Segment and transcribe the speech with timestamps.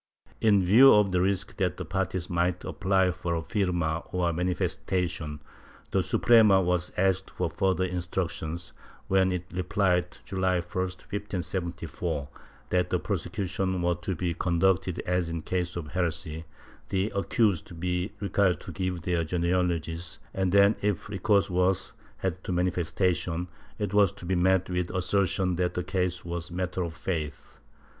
[0.41, 5.43] In view of the risk that the parties might apply for a firma or manifestacion,
[5.91, 6.67] the Suprema Chap.
[6.73, 8.73] X] EXPORTATION OF HORSES 281 was asked for further instructions,
[9.07, 12.29] when it replied, July 1, 1574,
[12.71, 16.45] that the prosecutions were to be conducted as in cases of heresy,
[16.89, 22.51] the accused be required to give their genealogies and then, if recourse was had to
[22.51, 23.47] manifestacion,
[23.77, 26.81] it was to be met with an asser tion that the case was a matter
[26.81, 27.59] of faith.